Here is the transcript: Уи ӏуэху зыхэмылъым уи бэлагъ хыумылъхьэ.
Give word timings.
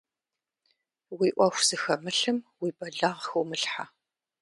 Уи 1.17 1.27
ӏуэху 1.35 1.63
зыхэмылъым 1.67 2.37
уи 2.61 2.69
бэлагъ 2.77 3.21
хыумылъхьэ. 3.27 3.85